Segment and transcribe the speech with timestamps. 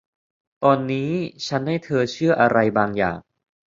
[0.63, 1.11] ตอนนี้
[1.47, 3.19] ชั้นให้เธอเชื่ออะไรบางอย่าง